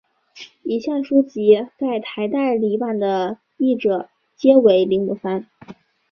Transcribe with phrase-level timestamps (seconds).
[0.63, 5.45] 以下书籍在台代理版的译者皆为林武三。